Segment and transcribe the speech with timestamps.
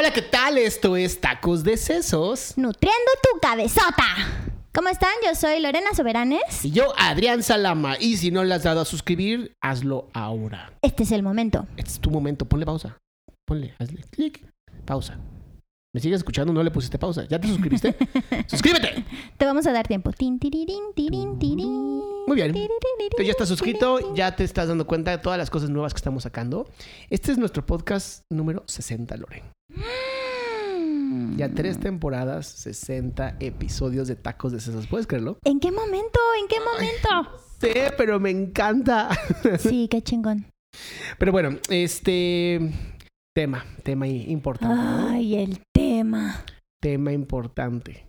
[0.00, 0.58] Hola, ¿qué tal?
[0.58, 2.52] Esto es Tacos de Sesos.
[2.56, 4.04] Nutriendo tu cabezota.
[4.72, 5.10] ¿Cómo están?
[5.26, 6.64] Yo soy Lorena Soberanes.
[6.64, 7.96] Y yo, Adrián Salama.
[7.98, 10.72] Y si no le has dado a suscribir, hazlo ahora.
[10.82, 11.66] Este es el momento.
[11.76, 12.44] Este es tu momento.
[12.44, 12.96] Ponle pausa.
[13.44, 14.46] Ponle, hazle clic.
[14.84, 15.18] Pausa.
[15.92, 16.52] ¿Me sigues escuchando?
[16.52, 17.26] No le pusiste pausa.
[17.26, 17.96] ¿Ya te suscribiste?
[18.46, 19.04] ¡Suscríbete!
[19.36, 20.12] Te vamos a dar tiempo.
[20.12, 22.02] Tin, tirirín, tirín, tirín.
[22.24, 22.54] Muy bien.
[22.54, 25.98] Entonces ya estás suscrito, ya te estás dando cuenta de todas las cosas nuevas que
[25.98, 26.70] estamos sacando.
[27.10, 29.57] Este es nuestro podcast número 60, Loren.
[29.70, 31.36] Mm.
[31.36, 34.86] Ya tres temporadas, 60 episodios de Tacos de Sesos.
[34.86, 35.38] ¿Puedes creerlo?
[35.44, 36.18] ¿En qué momento?
[36.40, 37.38] ¿En qué momento?
[37.60, 39.08] Sí, pero me encanta.
[39.58, 40.46] Sí, qué chingón.
[41.18, 42.60] Pero bueno, este
[43.34, 45.14] tema, tema importante.
[45.14, 46.44] Ay, el tema.
[46.80, 48.07] Tema importante.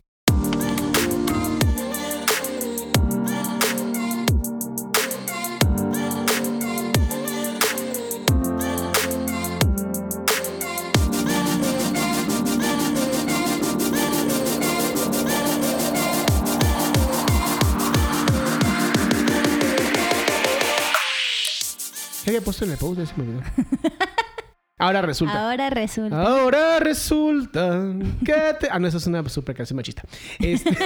[22.40, 23.00] Había puesto en el post?
[23.00, 23.42] Ya se me olvidó.
[24.82, 25.50] Ahora resulta.
[25.50, 26.22] Ahora resulta.
[26.22, 27.84] Ahora resulta
[28.24, 28.70] que te...
[28.72, 30.04] Ah, no, esa es una super canción machista.
[30.40, 30.70] Este-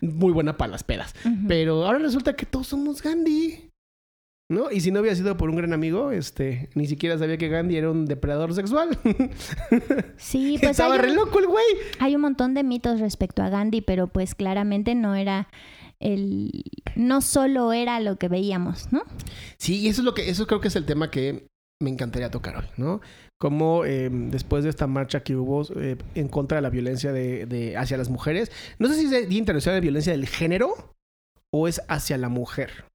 [0.00, 1.14] Muy buena para las pedas.
[1.48, 3.70] Pero ahora resulta que todos somos Gandhi.
[4.48, 4.70] ¿No?
[4.70, 7.78] Y si no hubiera sido por un gran amigo, este, ni siquiera sabía que Gandhi
[7.78, 8.96] era un depredador sexual.
[10.18, 11.64] Sí, pues Estaba hay re un, loco el güey.
[11.98, 15.48] hay un montón de mitos respecto a Gandhi, pero pues claramente no era
[16.00, 16.50] el...
[16.94, 19.02] No solo era lo que veíamos, ¿no?
[19.58, 21.46] Sí, y eso es lo que, eso creo que es el tema que
[21.82, 23.00] me encantaría tocar hoy, ¿no?
[23.38, 27.44] Como eh, después de esta marcha que hubo eh, en contra de la violencia de,
[27.46, 30.94] de- hacia las mujeres, no sé si es el Día Internacional de Violencia del Género
[31.52, 32.86] o es hacia la mujer.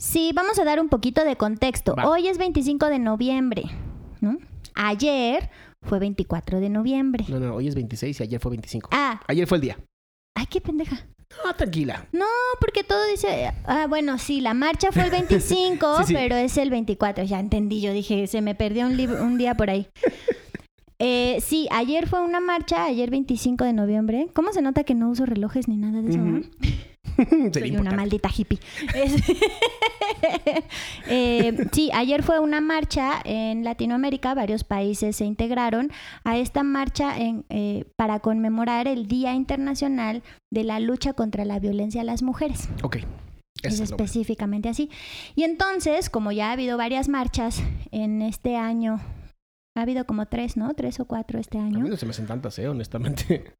[0.00, 1.94] Sí, vamos a dar un poquito de contexto.
[1.94, 2.08] Va.
[2.08, 3.64] Hoy es 25 de noviembre,
[4.20, 4.38] ¿no?
[4.74, 5.50] Ayer
[5.82, 7.24] fue 24 de noviembre.
[7.28, 8.90] No, no, hoy es 26 y ayer fue 25.
[8.92, 9.78] Ah, Ayer fue el día.
[10.36, 11.06] ay, qué pendeja.
[11.44, 12.06] Ah, tranquila.
[12.12, 12.26] No,
[12.60, 16.14] porque todo dice, ah, bueno, sí, la marcha fue el 25, Sí, sí.
[16.14, 17.24] pero es el 24.
[17.24, 19.88] Ya entendí, yo dije, se me perdió un, libro, un día por ahí.
[21.00, 24.26] Eh, sí, ayer fue una marcha, ayer 25 de noviembre.
[24.34, 26.18] ¿Cómo se nota que no uso relojes ni nada de eso?
[26.18, 26.40] No?
[27.52, 28.58] Soy una maldita hippie.
[31.10, 35.90] Eh, sí, ayer fue una marcha en Latinoamérica, varios países se integraron
[36.24, 41.58] a esta marcha en, eh, para conmemorar el Día Internacional de la Lucha contra la
[41.60, 42.68] Violencia a las Mujeres.
[42.82, 42.98] Ok.
[43.62, 44.90] Es específicamente así.
[45.34, 49.00] Y entonces, como ya ha habido varias marchas en este año,
[49.76, 50.74] ha habido como tres, ¿no?
[50.74, 51.84] Tres o cuatro este A mí año.
[51.88, 52.68] no se me hacen tantas, ¿eh?
[52.68, 53.52] Honestamente.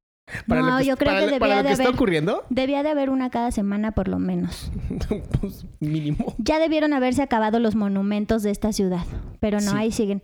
[0.47, 2.91] No, yo creo para que debía para lo de que está haber- ocurriendo, Debía de
[2.91, 4.71] haber una cada semana por lo menos.
[5.41, 6.35] pues mínimo.
[6.39, 9.05] Ya debieron haberse acabado los monumentos de esta ciudad,
[9.41, 9.77] pero no, Sí.
[9.77, 10.21] ahí siguen.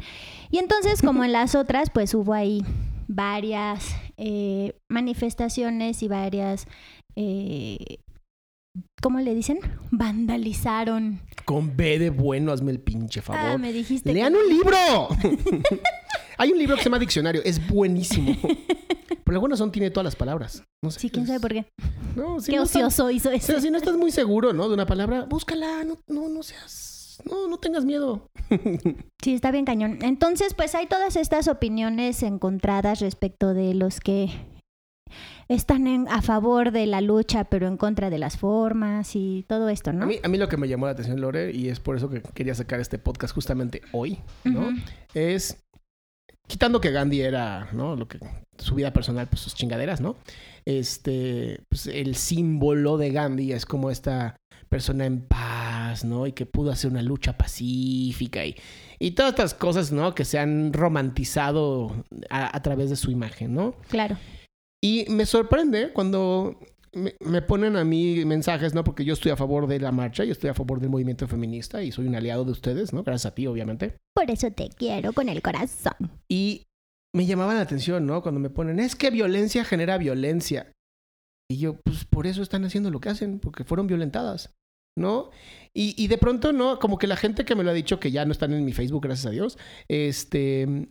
[0.50, 2.62] Y entonces, como en las otras, pues hubo ahí
[3.08, 6.66] varias eh, manifestaciones y varias,
[7.16, 7.98] eh,
[9.02, 9.58] ¿cómo le dicen?
[9.90, 11.20] Vandalizaron.
[11.44, 13.40] Con B de bueno, hazme el pinche favor.
[13.42, 14.10] Ah, me dijiste.
[14.10, 15.08] que- ¡Lean un libro!
[16.38, 17.42] Hay un libro que se llama Diccionario.
[17.44, 18.34] Es buenísimo.
[19.24, 20.62] Por alguna razón tiene todas las palabras.
[20.82, 21.00] No sé.
[21.00, 21.66] Sí, quién sabe por qué.
[22.16, 23.46] No, si qué no estás- ocioso hizo o eso.
[23.46, 24.68] sea, si no estás muy seguro, ¿no?
[24.68, 25.82] De una palabra, búscala.
[25.84, 27.20] No, no, no seas...
[27.28, 28.26] No, no tengas miedo.
[29.22, 29.98] Sí, está bien cañón.
[30.02, 34.28] Entonces, pues hay todas estas opiniones encontradas respecto de los que
[35.48, 39.68] están en- a favor de la lucha, pero en contra de las formas y todo
[39.70, 40.04] esto, ¿no?
[40.04, 42.08] A, mí, a mí lo que me llamó la atención, Lore, y es por eso
[42.10, 44.68] que quería sacar este podcast justamente hoy, ¿no?
[45.14, 45.63] Es
[46.46, 47.96] quitando que Gandhi era, ¿no?
[47.96, 48.18] Lo que
[48.58, 50.16] su vida personal, pues sus chingaderas, ¿no?
[50.64, 54.36] Este, pues el símbolo de Gandhi es como esta
[54.68, 56.26] persona en paz, ¿no?
[56.26, 58.56] Y que pudo hacer una lucha pacífica y,
[58.98, 60.14] y todas estas cosas, ¿no?
[60.14, 63.76] Que se han romantizado a, a través de su imagen, ¿no?
[63.88, 64.16] Claro.
[64.82, 66.58] Y me sorprende cuando
[66.94, 68.84] me, me ponen a mí mensajes, ¿no?
[68.84, 71.82] Porque yo estoy a favor de la marcha, yo estoy a favor del movimiento feminista
[71.82, 73.02] y soy un aliado de ustedes, ¿no?
[73.02, 73.96] Gracias a ti, obviamente.
[74.14, 76.10] Por eso te quiero con el corazón.
[76.28, 76.64] Y
[77.14, 78.22] me llamaba la atención, ¿no?
[78.22, 80.72] Cuando me ponen, es que violencia genera violencia.
[81.50, 84.54] Y yo, pues por eso están haciendo lo que hacen, porque fueron violentadas,
[84.98, 85.30] ¿no?
[85.74, 86.78] Y, y de pronto, ¿no?
[86.78, 88.72] Como que la gente que me lo ha dicho, que ya no están en mi
[88.72, 89.58] Facebook, gracias a Dios,
[89.88, 90.88] este...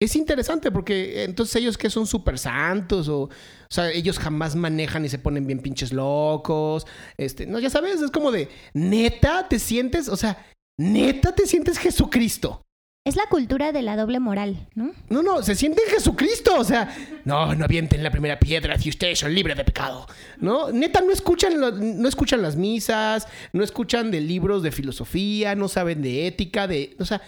[0.00, 3.30] Es interesante porque entonces ellos que son súper santos o, o
[3.68, 6.86] sea, ellos jamás manejan y se ponen bien pinches locos.
[7.16, 10.46] Este, no, ya sabes, es como de, neta, te sientes, o sea,
[10.78, 12.62] neta, te sientes Jesucristo.
[13.04, 14.92] Es la cultura de la doble moral, ¿no?
[15.08, 16.54] No, no, se siente en Jesucristo.
[16.58, 20.06] O sea, no, no avienten la primera piedra si ustedes son libres de pecado.
[20.38, 25.54] No, neta, no escuchan, lo- no escuchan las misas, no escuchan de libros de filosofía,
[25.54, 26.96] no saben de ética, de.
[27.00, 27.22] O sea,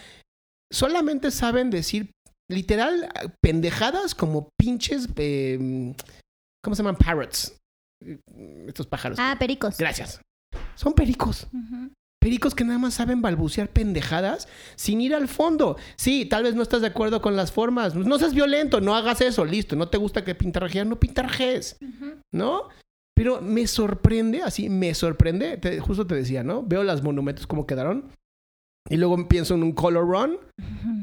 [0.70, 2.10] solamente saben decir
[2.50, 3.08] literal
[3.42, 5.94] pendejadas como pinches, eh,
[6.62, 6.96] ¿cómo se llaman?
[6.96, 7.56] Parrots.
[8.66, 9.18] Estos pájaros.
[9.20, 9.76] Ah, pericos.
[9.78, 10.20] Gracias.
[10.74, 11.46] Son pericos.
[12.20, 15.76] Pericos que nada más saben balbucear pendejadas sin ir al fondo.
[15.96, 17.94] Sí, tal vez no estás de acuerdo con las formas.
[17.94, 19.76] No seas violento, no hagas eso, listo.
[19.76, 21.78] No te gusta que pintarrajear, no pintarrajees,
[22.32, 22.68] ¿no?
[23.14, 25.56] Pero me sorprende, así, me sorprende.
[25.58, 26.62] Te- justo te decía, ¿no?
[26.62, 28.10] Veo los monumentos como quedaron.
[28.88, 30.38] Y luego pienso en un color run,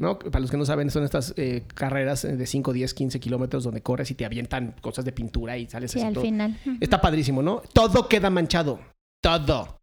[0.00, 0.18] ¿no?
[0.18, 3.82] Para los que no saben, son estas eh, carreras de 5, 10, 15 kilómetros donde
[3.82, 6.24] corres y te avientan cosas de pintura y sales Sí, así al todo.
[6.24, 6.58] final.
[6.80, 7.62] Está padrísimo, ¿no?
[7.72, 8.80] Todo queda manchado.
[9.22, 9.78] Todo.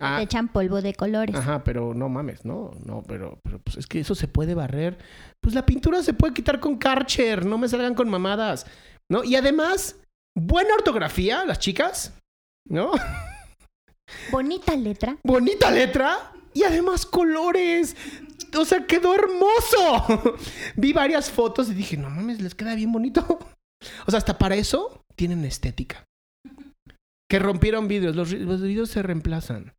[0.00, 1.34] Ah, Te echan polvo de colores.
[1.36, 4.98] Ajá, pero no mames, no, no, pero, pero pues es que eso se puede barrer.
[5.40, 8.66] Pues la pintura se puede quitar con Karcher, no me salgan con mamadas,
[9.10, 9.22] ¿no?
[9.22, 10.00] Y además,
[10.36, 12.16] buena ortografía, las chicas,
[12.68, 12.92] ¿no?
[14.32, 15.16] Bonita letra.
[15.24, 17.96] Bonita letra y además colores.
[18.58, 20.34] O sea, quedó hermoso.
[20.76, 23.38] Vi varias fotos y dije, no mames, les queda bien bonito.
[24.06, 26.04] O sea, hasta para eso tienen estética.
[27.30, 29.74] Que rompieron vidrios, los, los vidrios se reemplazan.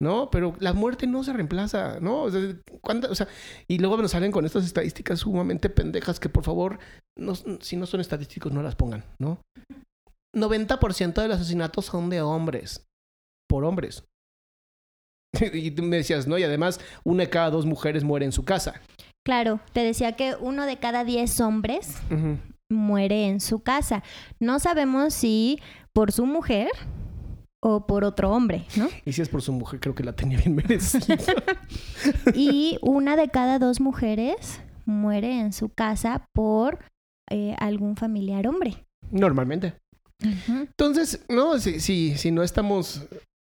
[0.00, 0.30] ¿No?
[0.30, 2.22] Pero la muerte no se reemplaza, ¿no?
[2.22, 2.40] O sea,
[2.82, 3.26] ¿cuánta- o sea,
[3.66, 6.78] y luego nos salen con estas estadísticas sumamente pendejas que por favor,
[7.18, 9.40] no- si no son estadísticos, no las pongan, ¿no?
[10.36, 12.86] 90% de los asesinatos son de hombres.
[13.48, 14.04] Por hombres.
[15.52, 16.38] Y tú me decías, ¿no?
[16.38, 18.80] Y además, una de cada dos mujeres muere en su casa.
[19.26, 21.96] Claro, te decía que uno de cada diez hombres
[22.70, 24.02] muere en su casa.
[24.40, 25.60] No sabemos si
[25.92, 26.70] por su mujer
[27.60, 28.88] o por otro hombre, ¿no?
[29.04, 31.16] Y si es por su mujer, creo que la tenía bien merecida.
[32.34, 36.78] Y una de cada dos mujeres muere en su casa por
[37.30, 38.86] eh, algún familiar hombre.
[39.10, 39.74] Normalmente.
[40.46, 43.06] Entonces, no, si, si, si no estamos.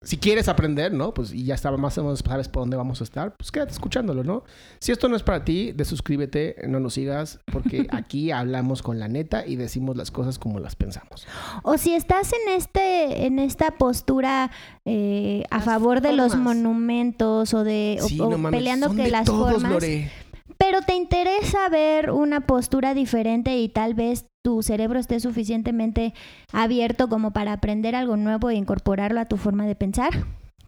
[0.00, 1.12] Si quieres aprender, ¿no?
[1.12, 3.73] Pues y ya estaba más o menos sabes por dónde vamos a estar, pues quédate
[3.73, 4.45] escuchándolo, ¿no?
[4.79, 9.09] Si esto no es para ti, desuscríbete, no nos sigas, porque aquí hablamos con la
[9.09, 11.27] neta y decimos las cosas como las pensamos.
[11.65, 14.53] O si estás en este, en esta postura
[14.85, 18.87] eh, a Las favor de los monumentos o de o- Sí, o no mames, peleando
[18.87, 20.11] son que de las todos, formas, Lore.
[20.58, 26.14] Pero te interesa ver una postura diferente y tal vez tu cerebro esté suficientemente
[26.52, 30.10] abierto como para aprender algo nuevo e incorporarlo a tu forma de pensar,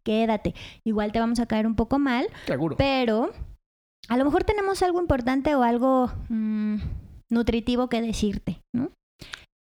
[0.05, 0.55] quédate.
[0.85, 2.77] Igual te vamos a caer un poco mal, Seguro.
[2.77, 3.31] pero
[4.09, 6.77] a lo mejor tenemos algo importante o algo mm,
[7.31, 8.91] nutritivo que decirte, ¿no?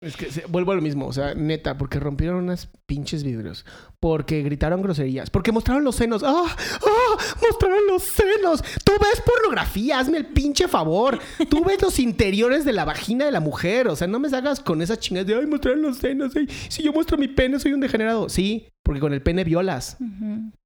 [0.02, 3.66] Es que se- vuelvo a lo mismo, o sea, neta, porque rompieron unas pinches vidrios,
[4.00, 6.24] porque gritaron groserías, porque mostraron los senos.
[6.26, 6.44] ¡Ah!
[6.48, 7.18] ¡Ah!
[7.40, 8.64] ¡Mostraron los senos!
[8.84, 11.20] Tú ves pornografía, hazme el pinche favor.
[11.52, 14.60] Tú ves los interiores de la vagina de la mujer, o sea, no me salgas
[14.60, 17.74] con esas chingas de, ay, mostraron los senos, ay, si yo muestro mi pene soy
[17.74, 18.28] un degenerado.
[18.28, 19.98] Sí, porque con el pene violas.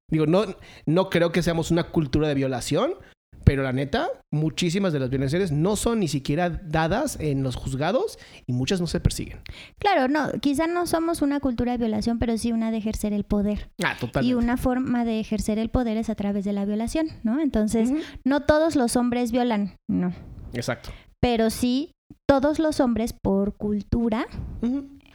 [0.08, 0.46] Digo, no,
[0.86, 2.94] no creo que seamos una cultura de violación,
[3.46, 8.18] pero la neta, muchísimas de las violaciones no son ni siquiera dadas en los juzgados
[8.46, 9.38] y muchas no se persiguen.
[9.78, 13.22] Claro, no, quizá no somos una cultura de violación, pero sí una de ejercer el
[13.24, 13.70] poder.
[13.84, 14.36] Ah, Y totalmente.
[14.36, 17.40] una forma de ejercer el poder es a través de la violación, ¿no?
[17.40, 17.90] Entonces,
[18.24, 20.12] no todos los hombres violan, no.
[20.52, 20.90] Exacto.
[21.20, 21.92] Pero sí,
[22.28, 24.26] todos los hombres por cultura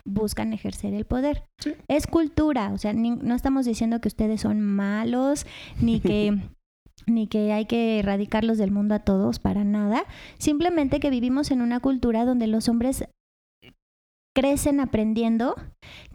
[0.06, 1.44] buscan ejercer el poder.
[1.60, 1.74] Sí.
[1.88, 5.46] Es cultura, o sea, ni- no estamos diciendo que ustedes son malos,
[5.80, 6.38] ni que,
[7.06, 10.06] ni que hay que erradicarlos del mundo a todos, para nada.
[10.38, 13.06] Simplemente que vivimos en una cultura donde los hombres
[14.34, 15.56] crecen aprendiendo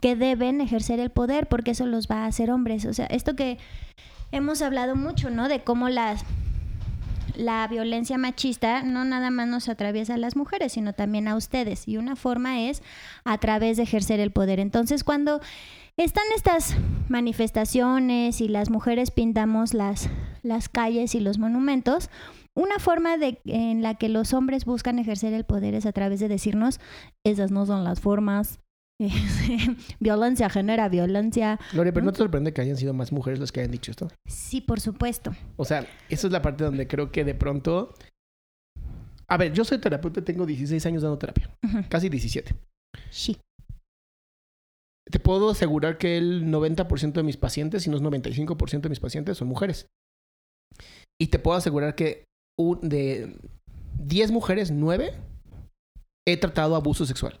[0.01, 2.85] que deben ejercer el poder porque eso los va a hacer hombres.
[2.85, 3.57] O sea, esto que
[4.31, 5.47] hemos hablado mucho, ¿no?
[5.47, 6.25] De cómo las
[7.37, 11.87] la violencia machista no nada más nos atraviesa a las mujeres, sino también a ustedes.
[11.87, 12.81] Y una forma es
[13.23, 14.59] a través de ejercer el poder.
[14.59, 15.39] Entonces, cuando
[15.95, 16.75] están estas
[17.09, 20.09] manifestaciones y las mujeres pintamos las,
[20.43, 22.09] las calles y los monumentos,
[22.53, 26.19] una forma de, en la que los hombres buscan ejercer el poder es a través
[26.19, 26.79] de decirnos,
[27.23, 28.59] esas no son las formas,
[29.99, 31.59] violencia genera violencia.
[31.73, 32.07] Gloria, pero ¿no?
[32.07, 34.07] ¿no te sorprende que hayan sido más mujeres las que hayan dicho esto?
[34.27, 35.35] Sí, por supuesto.
[35.55, 37.93] O sea, esa es la parte donde creo que de pronto...
[39.29, 41.49] A ver, yo soy terapeuta, tengo 16 años dando terapia,
[41.89, 42.55] casi 17.
[43.11, 43.37] Sí.
[45.09, 48.99] Te puedo asegurar que el 90% de mis pacientes, si no es 95% de mis
[49.01, 49.87] pacientes, son mujeres.
[51.19, 52.23] Y te puedo asegurar que
[52.57, 53.37] un- de
[53.99, 55.13] 10 mujeres, 9
[56.25, 57.39] he tratado abuso sexual.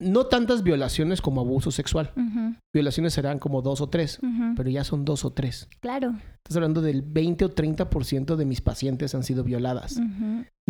[0.00, 2.12] No tantas violaciones como abuso sexual.
[2.74, 4.18] Violaciones serán como dos o tres,
[4.56, 5.68] pero ya son dos o tres.
[5.80, 6.14] Claro.
[6.36, 10.00] Estás hablando del 20 o 30% de mis pacientes han sido violadas.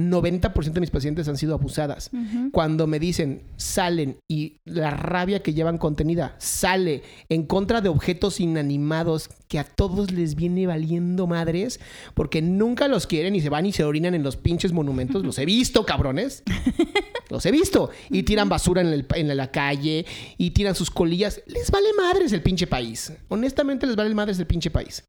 [0.08, 2.10] 90% de mis pacientes han sido abusadas.
[2.52, 8.38] Cuando me dicen salen y la rabia que llevan contenida sale en contra de objetos
[8.40, 11.80] inanimados que a todos les viene valiendo madres
[12.14, 15.24] porque nunca los quieren y se van y se orinan en los pinches monumentos.
[15.24, 16.42] Los he visto, cabrones.
[17.30, 17.90] Los he visto.
[18.10, 20.04] Y tiran basura en, el- en la calle
[20.36, 21.40] y tiran sus colillas.
[21.46, 23.12] Les vale madres el pinche país.
[23.28, 25.04] Honestamente les vale madres el pinche país.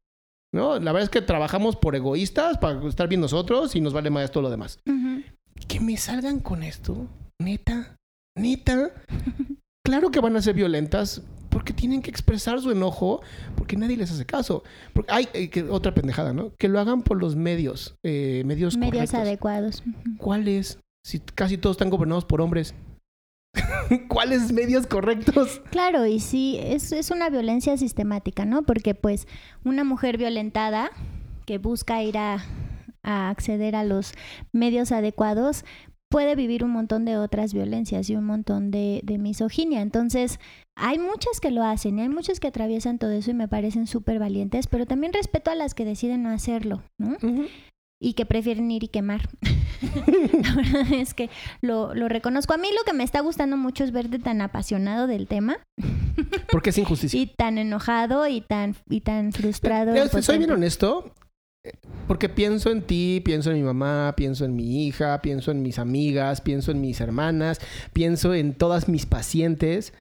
[0.54, 0.78] ¿No?
[0.78, 4.30] La verdad es que trabajamos por egoístas para estar bien nosotros y nos vale madres
[4.30, 4.78] todo lo demás
[5.66, 7.08] que me salgan con esto,
[7.40, 7.96] neta,
[8.36, 8.90] neta.
[9.84, 13.20] Claro que van a ser violentas porque tienen que expresar su enojo
[13.56, 14.62] porque nadie les hace caso.
[14.92, 16.52] Porque hay eh, que, otra pendejada, ¿no?
[16.56, 19.20] Que lo hagan por los medios, eh, medios, Medios correctos.
[19.20, 19.82] adecuados.
[20.18, 20.78] ¿Cuáles?
[21.04, 22.76] Si casi todos están gobernados por hombres.
[24.08, 25.62] ¿Cuáles medios correctos?
[25.70, 28.62] Claro, y sí, es, es una violencia sistemática, ¿no?
[28.62, 29.26] Porque pues
[29.64, 30.90] una mujer violentada
[31.46, 32.44] que busca ir a,
[33.02, 34.12] a acceder a los
[34.52, 35.64] medios adecuados
[36.08, 39.80] puede vivir un montón de otras violencias y un montón de, de misoginia.
[39.80, 40.38] Entonces,
[40.76, 43.86] hay muchas que lo hacen y hay muchas que atraviesan todo eso y me parecen
[43.86, 47.16] súper valientes, pero también respeto a las que deciden no hacerlo, ¿no?
[48.02, 49.28] Y que prefieren ir y quemar.
[50.42, 51.30] la verdad es que
[51.60, 52.52] lo, lo reconozco.
[52.52, 55.58] A mí lo que me está gustando mucho es verte tan apasionado del tema
[56.50, 57.20] Porque es injusticia.
[57.20, 59.92] y tan enojado y tan, y tan frustrado.
[59.92, 61.12] Pero, soy bien honesto,
[61.64, 61.72] eh,
[62.08, 65.78] porque pienso en ti, pienso en mi mamá, pienso en mi hija, pienso en mis
[65.78, 67.60] amigas, pienso en mis hermanas,
[67.92, 69.92] pienso en todas mis pacientes.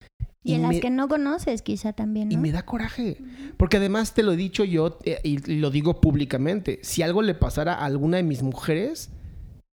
[0.44, 3.18] Y en me, las que no conoces quizá también, y me da coraje.
[3.58, 6.80] Porque además te lo he dicho yo eh, y lo digo públicamente.
[6.84, 9.12] Si algo le pasara a alguna de mis mujeres,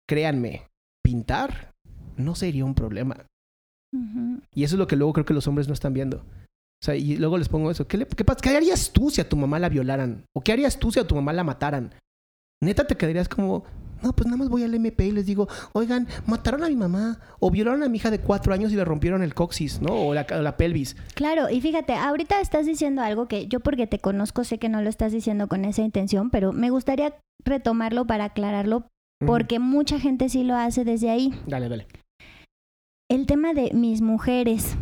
[0.09, 0.63] créanme,
[1.05, 1.71] pintar
[2.17, 3.27] no sería un problema.
[4.55, 6.19] Y eso es lo que luego creo que los hombres no están viendo.
[6.19, 7.87] O sea, y luego les pongo eso.
[7.87, 10.25] ¿Qué, le- qué, qué harías tú si a tu mamá la violaran?
[10.35, 11.95] ¿O qué harías tú si a tu mamá la mataran?
[12.63, 13.65] Neta te quedarías como,
[14.07, 17.19] no, pues nada más voy al MP y les digo, oigan, mataron a mi mamá
[17.41, 19.93] o violaron a mi hija de cuatro años y le rompieron el coxis, ¿no?
[19.93, 20.97] O la, pelvis.
[21.15, 24.81] Claro, y fíjate, ahorita estás diciendo algo que yo porque te conozco sé que no
[24.81, 28.87] lo estás diciendo con esa intención, pero me gustaría retomarlo para aclararlo
[29.27, 31.33] porque mucha gente sí lo hace desde ahí.
[31.47, 31.87] Dale, dale.
[33.11, 34.77] El tema de mis mujeres.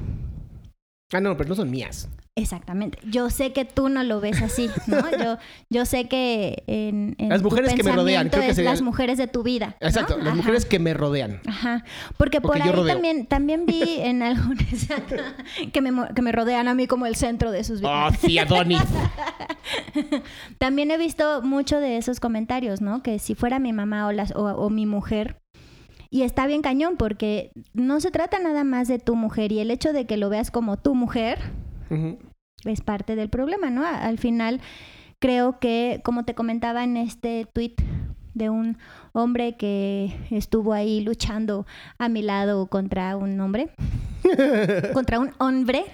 [1.13, 2.09] Ah, no, pero no son mías.
[2.37, 2.99] Exactamente.
[3.09, 4.99] Yo sé que tú no lo ves así, ¿no?
[5.25, 5.39] Yo,
[5.71, 8.83] yo sé que en, en Las tu mujeres que me rodean, creo que sería las
[8.83, 9.77] mujeres de tu vida.
[9.81, 9.87] ¿no?
[9.87, 10.35] Exacto, las Ajá.
[10.37, 11.41] mujeres que me rodean.
[11.47, 11.85] Ajá.
[12.17, 14.67] Porque, Porque por ahí también, también vi en algunas
[15.73, 18.19] que me, que me rodean a mí como el centro de sus Oh, vidas.
[18.21, 18.83] sí, Adonis.
[20.59, 23.03] También he visto mucho de esos comentarios, ¿no?
[23.03, 25.37] Que si fuera mi mamá o, las, o, o mi mujer.
[26.11, 29.71] Y está bien cañón porque no se trata nada más de tu mujer y el
[29.71, 31.39] hecho de que lo veas como tu mujer
[32.65, 33.85] Es parte del problema, ¿no?
[33.85, 34.61] Al final
[35.19, 37.77] creo que, como te comentaba en este tweet
[38.35, 38.79] de un
[39.13, 41.67] hombre que estuvo ahí luchando
[41.99, 43.71] a mi lado contra un hombre,
[44.93, 45.85] contra un hombre,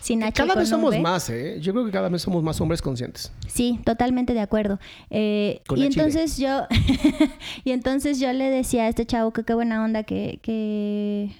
[0.00, 1.00] sin H Cada vez somos V.
[1.00, 1.58] más, ¿eh?
[1.60, 3.32] Yo creo que cada vez somos más hombres conscientes.
[3.46, 4.78] Sí, totalmente de acuerdo.
[5.10, 6.66] Eh, y entonces yo,
[7.64, 11.30] y entonces yo le decía a este chavo que qué buena onda que,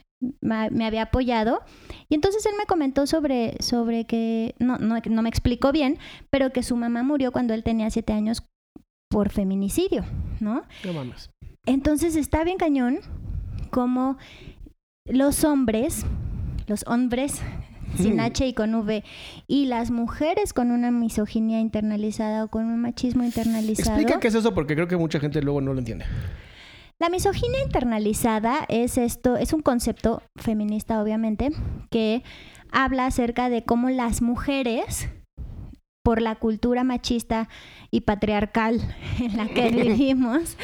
[0.41, 1.62] me había apoyado.
[2.09, 5.99] Y entonces él me comentó sobre, sobre que, no, no, no me explicó bien,
[6.31, 8.45] pero que su mamá murió cuando él tenía siete años
[9.09, 10.05] por feminicidio,
[10.41, 10.62] ¿no?
[10.85, 11.31] No mames.
[11.67, 13.00] Entonces está bien cañón
[13.71, 14.17] como
[15.05, 16.05] los hombres,
[16.67, 17.41] los hombres
[17.97, 19.05] sin H y con V,
[19.47, 23.99] y las mujeres con una misoginia internalizada o con un machismo internalizado.
[23.99, 26.07] Explica qué es eso porque creo que mucha gente luego no lo entiende.
[27.03, 31.51] La misoginia internalizada es esto, es un concepto feminista obviamente,
[31.91, 32.23] que
[32.71, 35.09] habla acerca de cómo las mujeres
[36.05, 37.49] por la cultura machista
[37.91, 38.81] y patriarcal
[39.19, 40.57] en la que vivimos,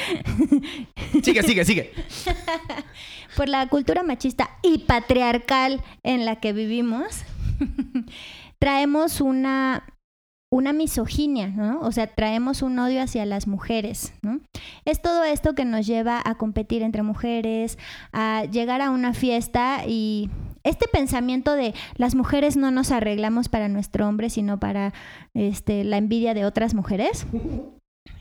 [1.24, 1.92] Sigue, sigue, sigue.
[3.36, 7.24] por la cultura machista y patriarcal en la que vivimos,
[8.60, 9.92] traemos una,
[10.50, 11.80] una misoginia, ¿no?
[11.80, 14.40] O sea, traemos un odio hacia las mujeres, ¿no?
[14.84, 17.78] Es todo esto que nos lleva a competir entre mujeres,
[18.12, 20.30] a llegar a una fiesta y
[20.64, 24.94] este pensamiento de las mujeres no nos arreglamos para nuestro hombre, sino para
[25.34, 27.26] este, la envidia de otras mujeres.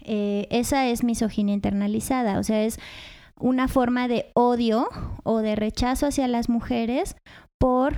[0.10, 2.80] Eh, esa es misoginia internalizada, o sea, es
[3.38, 4.88] una forma de odio
[5.24, 7.18] o de rechazo hacia las mujeres
[7.58, 7.98] por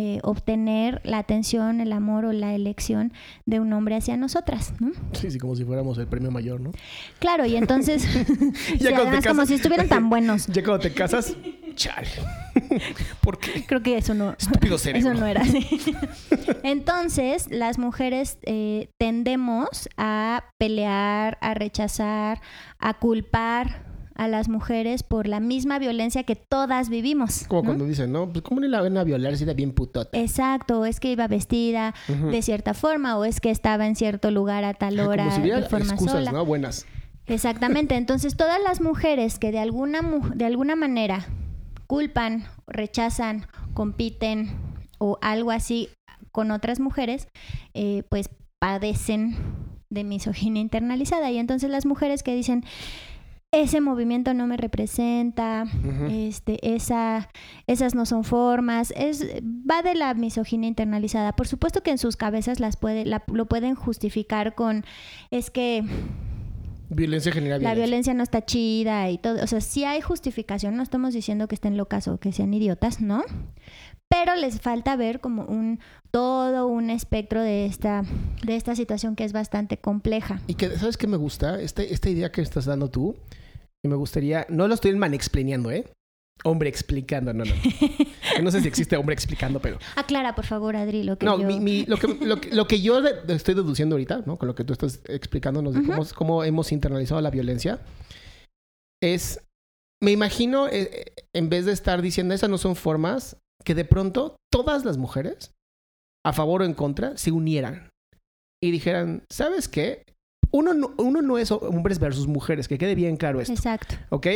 [0.00, 3.12] eh, obtener la atención, el amor o la elección
[3.46, 4.92] de un hombre hacia nosotras, ¿no?
[5.12, 6.70] Sí, sí, como si fuéramos el premio mayor, ¿no?
[7.18, 8.02] Claro, y entonces,
[8.54, 10.46] sí, Ya cuando te además como casas- si estuvieran tan buenos.
[10.46, 11.34] Ya cuando te casas,
[11.74, 12.06] chale.
[13.22, 13.64] ¿Por qué?
[13.66, 15.10] Creo que eso no, Estúpido cerebro.
[15.10, 15.66] eso no era así.
[16.62, 22.40] Entonces, las mujeres eh, tendemos a pelear, a rechazar,
[22.78, 23.87] a culpar
[24.18, 27.44] a las mujeres por la misma violencia que todas vivimos.
[27.48, 27.66] Como ¿no?
[27.68, 28.28] cuando dicen, ¿no?
[28.30, 30.18] Pues cómo ni la ven a violar si era bien putota.
[30.18, 34.30] Exacto, o es que iba vestida de cierta forma o es que estaba en cierto
[34.30, 36.32] lugar a tal hora Como si de forma excusas, sola.
[36.32, 36.44] ¿no?
[36.44, 36.84] Buenas.
[37.26, 37.94] Exactamente.
[37.96, 41.26] Entonces, todas las mujeres que de alguna, mu- de alguna manera
[41.86, 44.50] culpan, rechazan, compiten
[44.98, 45.88] o algo así
[46.32, 47.28] con otras mujeres,
[47.74, 49.36] eh, pues padecen
[49.90, 51.30] de misoginia internalizada.
[51.30, 52.64] Y entonces las mujeres que dicen,
[53.50, 55.64] ese movimiento no me representa,
[56.10, 57.30] este, esa,
[57.66, 61.32] esas no son formas, es, va de la misoginia internalizada.
[61.34, 64.84] Por supuesto que en sus cabezas las puede, la- lo pueden justificar con,
[65.30, 65.82] es que
[66.90, 67.84] Violencia genera la violencia.
[67.84, 69.42] violencia no está chida y todo.
[69.42, 73.00] O sea, sí hay justificación, no estamos diciendo que estén locas o que sean idiotas,
[73.02, 73.22] ¿no?
[74.08, 78.04] Pero les falta ver como un todo un espectro de esta,
[78.44, 80.40] de esta situación que es bastante compleja.
[80.46, 81.60] Y que, ¿sabes qué me gusta?
[81.60, 83.16] Este, esta idea que estás dando tú,
[83.84, 85.84] y me gustaría, no lo estoy manexplaneando, ¿eh?
[86.44, 87.52] Hombre explicando, no, no.
[88.42, 89.78] No sé si existe hombre explicando, pero...
[89.96, 91.46] Aclara, por favor, Adri, lo que No, yo...
[91.46, 94.36] mi, mi- lo, que, lo, que, lo que yo estoy deduciendo ahorita, ¿no?
[94.36, 95.90] Con lo que tú estás explicándonos de Ujú.
[95.90, 97.80] cómo, cómo hemos internalizado la violencia,
[99.02, 99.40] es,
[100.00, 103.84] me imagino, eh, eh, en vez de estar diciendo esas no son formas, que de
[103.84, 105.52] pronto todas las mujeres,
[106.28, 107.88] a favor o en contra, se unieran
[108.62, 110.04] y dijeran, ¿sabes qué?
[110.50, 113.54] Uno no, uno no es hombres versus mujeres, que quede bien claro esto.
[113.54, 113.96] Exacto.
[114.10, 114.26] ¿Ok?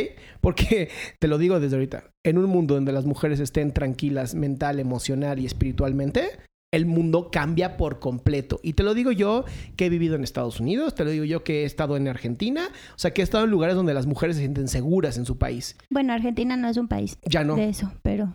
[0.41, 4.79] Porque te lo digo desde ahorita, en un mundo donde las mujeres estén tranquilas mental,
[4.79, 6.39] emocional y espiritualmente,
[6.71, 8.59] el mundo cambia por completo.
[8.63, 9.45] Y te lo digo yo
[9.75, 12.69] que he vivido en Estados Unidos, te lo digo yo que he estado en Argentina,
[12.95, 15.37] o sea, que he estado en lugares donde las mujeres se sienten seguras en su
[15.37, 15.75] país.
[15.91, 18.33] Bueno, Argentina no es un país Ya no, de eso, pero...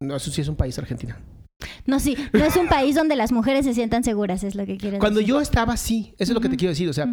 [0.00, 1.16] no, eso sí es un país Argentina.
[1.86, 4.76] No, sí, no es un país donde las mujeres se sientan seguras, es lo que
[4.76, 5.34] quiero Cuando decir.
[5.34, 7.06] yo estaba así, eso es lo que te quiero decir, o sea,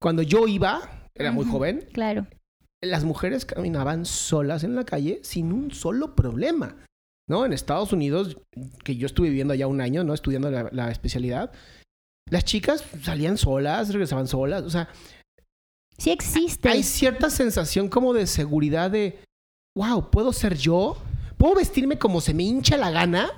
[0.00, 2.26] cuando yo iba, era muy joven, Claro.
[2.82, 6.76] las mujeres caminaban solas en la calle sin un solo problema.
[7.28, 7.44] ¿No?
[7.44, 8.36] En Estados Unidos,
[8.84, 10.14] que yo estuve viviendo allá un año, ¿no?
[10.14, 11.50] Estudiando la, la especialidad,
[12.30, 14.62] las chicas salían solas, regresaban solas.
[14.62, 14.88] O sea,
[15.98, 16.68] Sí existe.
[16.68, 19.18] hay cierta sensación como de seguridad de,
[19.76, 20.98] wow, puedo ser yo,
[21.36, 23.28] puedo vestirme como se me hincha la gana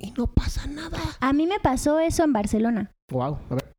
[0.00, 0.98] y no pasa nada.
[1.20, 2.90] A mí me pasó eso en Barcelona.
[3.12, 3.72] Wow, a ver.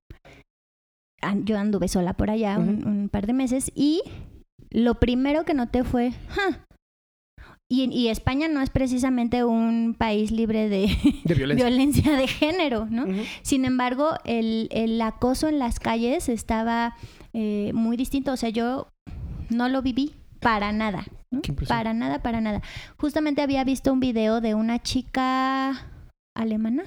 [1.46, 4.02] Yo anduve sola por allá un, par de meses y
[4.72, 6.66] lo primero que noté fue, "Ja".
[7.70, 10.88] y, y España no es precisamente un país libre de
[11.24, 11.68] de violencia.
[11.68, 13.06] violencia de género, ¿no?
[13.44, 16.96] Sin embargo, el, el acoso en las calles estaba
[17.34, 18.34] eh, muy distinto.
[18.34, 18.88] O sea, yo
[19.50, 21.06] no lo viví para nada.
[21.30, 21.42] ¿no?
[21.68, 22.62] Para nada, para nada.
[22.98, 25.88] Justamente había visto un video de una chica
[26.36, 26.84] alemana,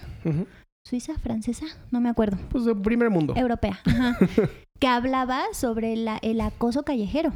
[0.87, 3.35] suiza, francesa, no me acuerdo, Pues de primer mundo.
[3.37, 4.16] europea, ajá,
[4.80, 7.33] que hablaba sobre la- el acoso callejero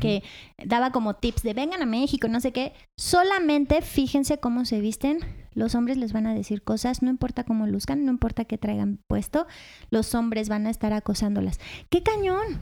[0.00, 0.22] que
[0.64, 2.72] daba como tips de vengan a México, no sé qué.
[2.98, 5.18] Solamente fíjense cómo se visten.
[5.54, 8.98] Los hombres les van a decir cosas, no importa cómo luzcan, no importa qué traigan
[9.08, 9.46] puesto,
[9.90, 11.58] los hombres van a estar acosándolas.
[11.90, 12.58] ¡Qué cañón!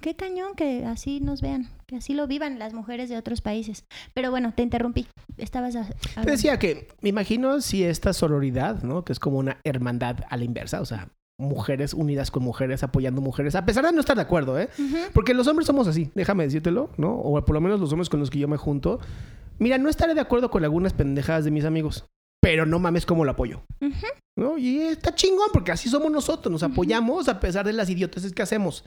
[0.00, 1.68] ¡Qué cañón que así nos vean!
[1.86, 3.84] Que así lo vivan las mujeres de otros países.
[4.14, 5.06] Pero bueno, te interrumpí.
[5.38, 5.88] Estabas a-
[6.22, 9.04] Te decía que me imagino si esta sororidad, ¿no?
[9.04, 13.22] Que es como una hermandad a la inversa, o sea, mujeres unidas con mujeres, apoyando
[13.22, 14.68] mujeres, a pesar de no estar de acuerdo, ¿eh?
[15.14, 17.14] Porque los hombres somos así, déjame decírtelo, ¿no?
[17.14, 19.00] O por lo menos los hombres con los que yo me junto.
[19.60, 22.06] Mira, no estaré de acuerdo con algunas pendejadas de mis amigos,
[22.40, 23.62] pero no mames cómo lo apoyo.
[24.36, 24.56] ¿no?
[24.56, 28.42] Y está chingón porque así somos nosotros, nos apoyamos a pesar de las idioteces que
[28.42, 28.84] hacemos.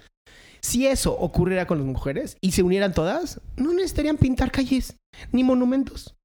[0.61, 4.95] Si eso ocurriera con las mujeres y se unieran todas, no necesitarían pintar calles
[5.31, 6.15] ni monumentos.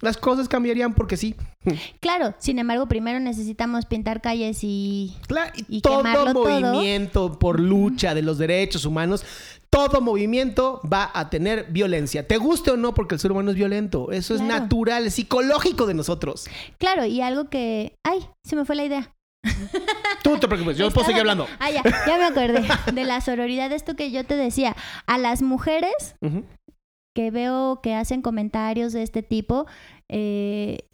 [0.00, 1.36] Las cosas cambiarían porque sí.
[2.00, 5.16] Claro, sin embargo, primero necesitamos pintar calles y...
[5.28, 6.02] Claro, y, Y todo
[6.34, 9.24] movimiento por lucha de los derechos humanos,
[9.70, 12.26] todo movimiento va a tener violencia.
[12.26, 14.10] Te guste o no, porque el ser humano es violento.
[14.10, 16.46] Eso es natural, es psicológico de nosotros.
[16.78, 17.94] Claro, y algo que...
[18.04, 18.26] ¡Ay!
[18.42, 19.14] Se me fue la idea.
[20.22, 21.46] Tú no te preocupes, yo puedo Estaba- seguir hablando.
[21.60, 24.74] Ah, ya, ya me acordé de la sororidad, esto que yo te decía.
[25.06, 26.16] A las mujeres.
[27.14, 29.66] Que veo que hacen comentarios de este tipo,
[30.08, 30.88] eh,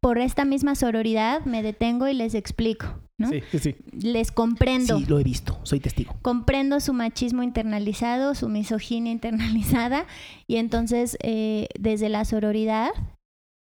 [0.00, 2.86] por esta misma sororidad me detengo y les explico,
[3.18, 3.28] ¿no?
[3.28, 3.76] Sí, sí, sí.
[3.92, 4.98] Les comprendo.
[4.98, 6.16] Sí, lo he visto, soy testigo.
[6.22, 10.06] Comprendo su machismo internalizado, su misoginia internalizada,
[10.46, 12.90] y entonces eh, desde la sororidad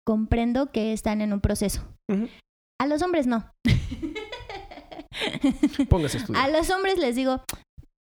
[0.06, 1.82] comprendo que están en un proceso.
[2.80, 3.50] A los hombres no.
[5.88, 6.44] Póngase a estudiar.
[6.44, 7.42] A los hombres les digo,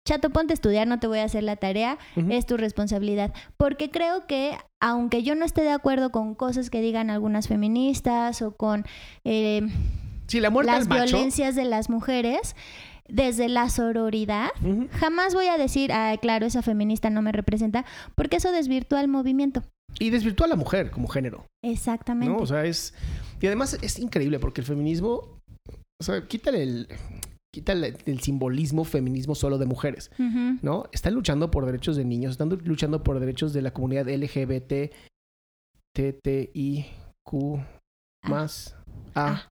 [0.08, 1.98] chato, ponte a estudiar, no te voy a hacer la tarea,
[2.30, 3.32] es tu responsabilidad.
[3.56, 8.40] Porque creo que aunque yo no esté de acuerdo con cosas que digan algunas feministas
[8.42, 8.84] o con
[9.24, 9.62] eh,
[10.26, 11.04] Sí, la muerte las macho.
[11.04, 12.54] violencias de las mujeres,
[13.08, 14.48] desde la sororidad,
[14.92, 19.08] jamás voy a decir, ay, claro, esa feminista no me representa, porque eso desvirtúa el
[19.08, 19.62] movimiento.
[19.98, 21.44] Y desvirtúa a la mujer como género.
[21.62, 22.32] Exactamente.
[22.32, 22.40] ¿no?
[22.40, 22.94] O sea, es...
[23.40, 25.40] Y además es increíble porque el feminismo...
[26.00, 26.88] O sea, quítale el...
[27.52, 30.10] Quítale el simbolismo feminismo solo de mujeres.
[30.62, 30.84] ¿no?
[30.92, 34.92] Están luchando por derechos de niños, están luchando por derechos de la comunidad LGBT,
[35.96, 37.58] TTIQ,
[38.22, 38.28] Ah.
[38.28, 38.76] más
[39.14, 39.48] A, Ah.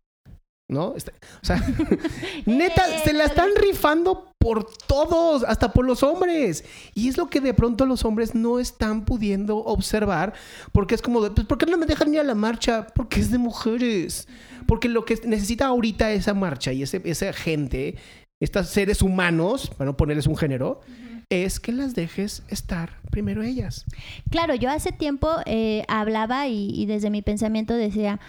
[0.70, 0.96] ¿No?
[0.96, 1.64] Está- o sea,
[2.46, 6.64] neta, se la están rifando por todos, hasta por los hombres.
[6.94, 10.34] Y es lo que de pronto los hombres no están pudiendo observar,
[10.72, 12.88] porque es como, de, pues, ¿por qué no me dejan ir a la marcha?
[12.96, 14.28] Porque es de mujeres.
[14.68, 17.96] Porque lo que necesita ahorita esa marcha y ese, esa gente,
[18.40, 20.82] estos seres humanos, para no ponerles un género,
[21.30, 23.86] es que las dejes estar primero ellas.
[24.30, 28.20] Claro, yo hace tiempo eh, hablaba y, y desde mi pensamiento decía,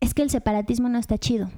[0.00, 1.50] es que el separatismo no está chido,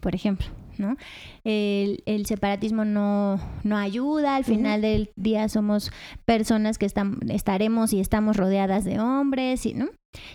[0.00, 0.46] por ejemplo,
[0.78, 0.96] ¿no?
[1.44, 5.92] El, el separatismo no, no ayuda, al final del día somos
[6.24, 9.88] personas que están, estaremos y estamos rodeadas de hombres, y, ¿no?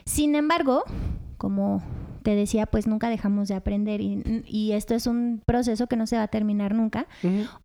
[0.05, 0.83] Sin embargo,
[1.37, 1.81] como
[2.23, 6.07] te decía, pues nunca dejamos de aprender y, y esto es un proceso que no
[6.07, 7.07] se va a terminar nunca.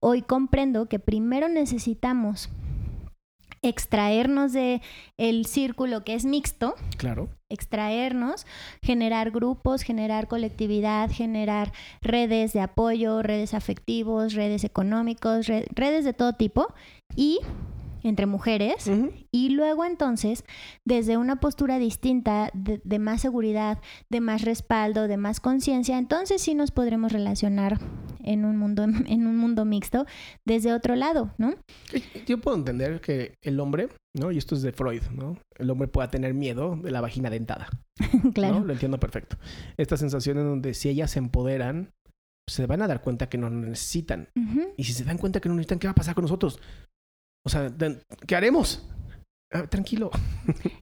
[0.00, 2.50] Hoy comprendo que primero necesitamos
[3.62, 4.80] extraernos de
[5.16, 7.28] el círculo que es mixto, Claro.
[7.48, 8.46] extraernos,
[8.82, 16.12] generar grupos, generar colectividad, generar redes de apoyo, redes afectivos, redes económicos, re- redes de
[16.12, 16.66] todo tipo
[17.16, 17.38] y
[18.08, 18.90] entre mujeres
[19.30, 20.44] y luego entonces,
[20.84, 23.78] desde una postura distinta, de, de más seguridad,
[24.10, 27.78] de más respaldo, de más conciencia, entonces sí nos podremos relacionar
[28.28, 30.06] en un mundo, en un mundo mixto
[30.44, 31.54] desde otro lado, ¿no?
[32.26, 34.30] Yo puedo entender que el hombre, ¿no?
[34.30, 35.38] Y esto es de Freud, ¿no?
[35.56, 37.68] El hombre pueda tener miedo de la vagina dentada.
[38.34, 38.60] claro.
[38.60, 38.66] ¿no?
[38.66, 39.36] Lo entiendo perfecto.
[39.76, 41.90] Esta sensación en donde si ellas se empoderan,
[42.48, 44.28] se van a dar cuenta que no necesitan.
[44.76, 46.60] Y si se dan cuenta que no necesitan, ¿qué va a pasar con nosotros?
[47.48, 47.72] O sea,
[48.26, 48.86] ¿qué haremos?
[49.50, 50.10] Ah, tranquilo.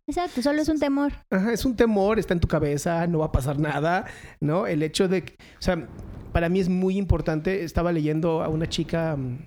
[0.09, 1.13] Exacto, solo es un temor.
[1.31, 4.07] Ajá, es un temor, está en tu cabeza, no va a pasar nada,
[4.41, 4.67] ¿no?
[4.67, 5.23] El hecho de...
[5.23, 5.87] que- O sea,
[6.33, 7.63] para mí es muy importante.
[7.63, 9.15] Estaba leyendo a una chica...
[9.17, 9.39] mm,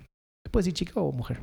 [0.46, 1.38] ¿Se puede decir chica o mujer?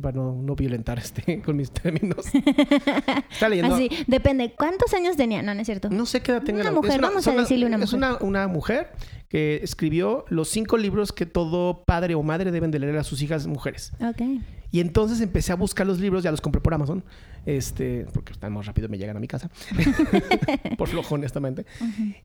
[0.00, 2.24] Para no, no violentar este, con mis términos.
[3.32, 3.74] Está leyendo...
[3.74, 4.54] Así, depende.
[4.56, 5.42] ¿Cuántos años tenía?
[5.42, 5.90] No, no es cierto.
[5.90, 7.96] No sé qué edad tenga Una mujer, es vamos a decirle una Es mujer.
[7.98, 8.92] una, una mujer
[9.28, 13.22] que escribió los cinco libros que todo padre o madre deben de leer a sus
[13.22, 13.92] hijas mujeres.
[14.00, 14.22] Ok.
[14.70, 17.02] Y entonces empecé a buscar los libros, ya los compré por Amazon,
[17.46, 19.50] este, porque están más rápido, me llegan a mi casa.
[20.78, 21.64] por flojo, honestamente.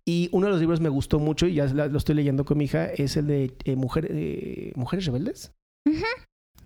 [0.05, 2.65] Y uno de los libros me gustó mucho y ya lo estoy leyendo con mi
[2.65, 5.53] hija, es el de eh, mujer, eh, Mujeres Rebeldes.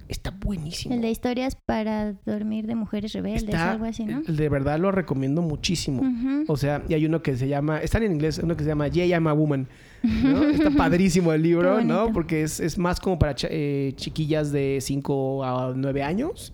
[0.07, 0.95] Está buenísimo.
[0.95, 4.21] El de historias para dormir de mujeres rebeldes, Está, algo así, ¿no?
[4.21, 6.01] De verdad lo recomiendo muchísimo.
[6.47, 8.87] O sea, y hay uno que se llama, están en inglés, uno que se llama
[8.87, 9.67] Yeah, I'm a Woman.
[10.03, 10.43] ¿No?
[10.49, 12.11] Está padrísimo el libro, ¿no?
[12.11, 16.53] Porque es, es más como para eh, chiquillas de 5 a 9 años,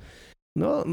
[0.56, 0.84] ¿no?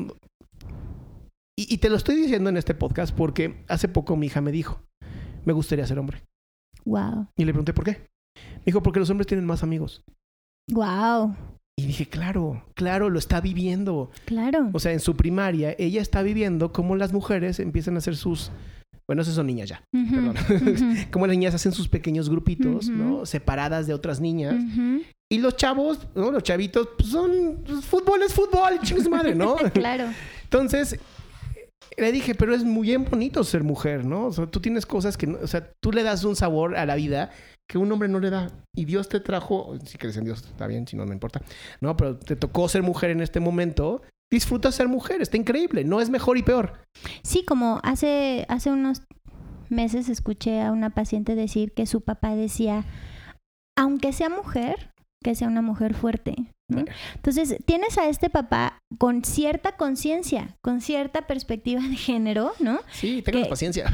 [1.58, 4.52] Y, y te lo estoy diciendo en este podcast porque hace poco mi hija me
[4.52, 4.82] dijo,
[5.44, 6.22] me gustaría ser hombre.
[6.84, 7.28] Wow.
[7.36, 8.08] Y le pregunté por qué.
[8.36, 10.02] Me dijo, porque los hombres tienen más amigos.
[10.70, 11.34] Wow.
[11.78, 14.10] Y dije, claro, claro, lo está viviendo.
[14.26, 14.70] Claro.
[14.72, 18.52] O sea, en su primaria, ella está viviendo cómo las mujeres empiezan a hacer sus...
[19.10, 19.82] Bueno, esas son niñas ya.
[19.92, 20.36] Perdón.
[21.10, 22.88] Cómo las niñas hacen sus pequeños grupitos.
[22.88, 23.26] ¿no?
[23.26, 24.54] Separadas de otras niñas.
[25.28, 26.30] Y los chavos, ¿no?
[26.30, 27.64] Los chavitos, pues son...
[27.66, 29.56] pues, fútbol es fútbol, chingue su madre, ¿no?
[29.74, 30.04] claro.
[30.44, 30.96] Entonces,
[31.96, 34.26] le dije, pero es muy bien bonito ser mujer, ¿no?
[34.26, 35.26] O sea, tú tienes cosas que...
[35.26, 37.32] no- o sea, tú le das un sabor a la vida
[37.68, 38.48] que un hombre no le da.
[38.76, 39.76] Y Dios te trajo...
[39.86, 41.42] Si crees en Dios, está bien, si no, no importa.
[41.80, 44.02] No, pero te tocó ser mujer en este momento.
[44.30, 45.84] Disfruta ser mujer, está increíble.
[45.84, 46.80] No es mejor y peor.
[47.22, 49.02] Sí, como hace, hace unos
[49.68, 52.84] meses escuché a una paciente decir que su papá decía,
[53.76, 56.36] aunque sea mujer, que sea una mujer fuerte.
[56.68, 56.84] ¿no?
[57.14, 62.80] Entonces, tienes a este papá con cierta conciencia, con cierta perspectiva de género, ¿no?
[62.92, 63.90] Sí, tengan paciencia.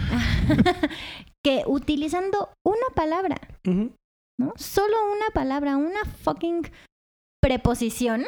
[1.45, 4.53] que utilizando una palabra, ¿no?
[4.57, 6.71] Solo una palabra, una fucking
[7.41, 8.25] preposición,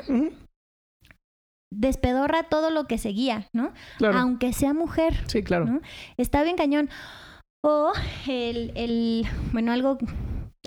[1.73, 3.73] despedorra todo lo que seguía, ¿no?
[3.99, 4.19] Claro.
[4.19, 5.25] Aunque sea mujer.
[5.27, 5.67] Sí, claro.
[5.67, 5.81] ¿no?
[6.17, 6.89] Está bien cañón.
[7.65, 7.93] O
[8.29, 9.99] el, el, bueno, algo,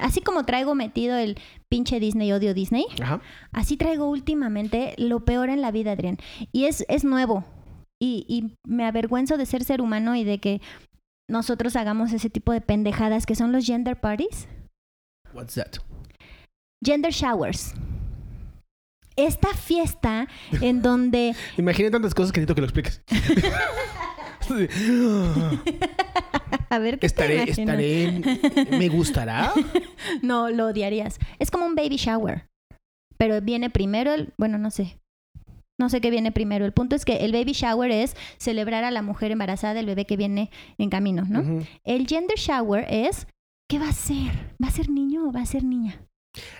[0.01, 1.37] así como traigo metido el
[1.69, 3.21] pinche Disney, odio Disney, Ajá.
[3.53, 6.17] así traigo últimamente lo peor en la vida, Adrián.
[6.51, 7.45] Y es, es nuevo.
[7.99, 10.61] Y, y me avergüenzo de ser ser humano y de que
[11.29, 14.47] nosotros hagamos ese tipo de pendejadas que son los gender parties.
[15.33, 15.77] What's that?
[16.83, 17.73] Gender showers.
[19.25, 20.27] Esta fiesta
[20.61, 23.01] en donde Imaginé tantas cosas que necesito que lo expliques.
[26.69, 27.79] a ver qué te estaré, imaginas?
[27.79, 29.53] estaré, ¿me gustará?
[30.21, 31.19] No, lo odiarías.
[31.39, 32.47] Es como un baby shower.
[33.17, 34.97] Pero viene primero el, bueno, no sé.
[35.79, 36.65] No sé qué viene primero.
[36.65, 40.05] El punto es que el baby shower es celebrar a la mujer embarazada del bebé
[40.05, 41.63] que viene en camino, ¿no?
[41.83, 43.27] El gender shower es
[43.69, 44.53] ¿qué va a ser?
[44.61, 46.01] ¿Va a ser niño o va a ser niña?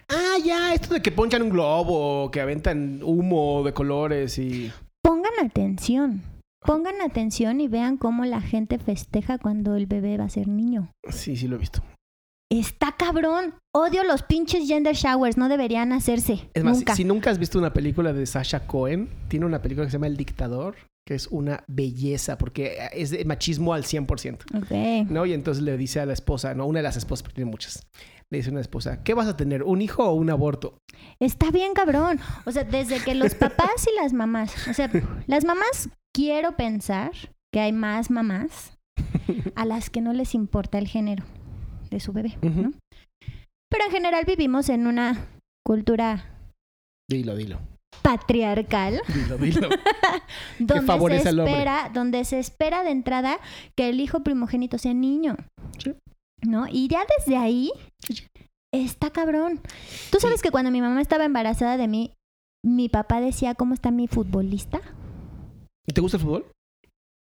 [0.10, 4.71] Ah, ya, esto de que ponchan un globo, que aventan humo de colores y...
[5.01, 6.21] Pongan atención.
[6.65, 10.91] Pongan atención y vean cómo la gente festeja cuando el bebé va a ser niño.
[11.10, 11.81] Sí, sí lo he visto.
[12.51, 13.55] Está cabrón.
[13.73, 15.38] Odio los pinches gender showers.
[15.38, 16.49] No deberían hacerse.
[16.53, 16.95] Es más, Nunca.
[16.95, 20.07] si nunca has visto una película de Sasha Cohen, tiene una película que se llama
[20.07, 20.75] El Dictador,
[21.07, 25.10] que es una belleza, porque es de machismo al 100%, Ok.
[25.10, 25.25] ¿no?
[25.25, 27.88] Y entonces le dice a la esposa, no, una de las esposas, porque tiene muchas,
[28.31, 30.77] le dice una esposa, ¿qué vas a tener, un hijo o un aborto?
[31.19, 32.19] Está bien cabrón.
[32.45, 34.89] O sea, desde que los papás y las mamás, o sea,
[35.27, 37.11] las mamás quiero pensar
[37.53, 38.77] que hay más mamás
[39.55, 41.25] a las que no les importa el género
[41.89, 42.37] de su bebé.
[42.41, 42.71] ¿no?
[43.69, 45.27] Pero en general vivimos en una
[45.65, 46.25] cultura
[47.09, 47.59] Dilo, dilo,
[48.01, 49.69] patriarcal dilo, dilo.
[50.59, 51.53] donde favorece se al hombre.
[51.53, 53.37] espera, donde se espera de entrada
[53.75, 55.35] que el hijo primogénito sea niño.
[55.77, 55.93] Sí.
[56.43, 56.67] ¿No?
[56.67, 57.71] Y ya desde ahí
[58.71, 59.60] está cabrón.
[60.12, 62.13] Tú sabes que cuando mi mamá estaba embarazada de mí,
[62.63, 64.82] mi papá decía, ¿cómo está mi futbolista?
[65.88, 66.45] ¿Y te gusta el fútbol?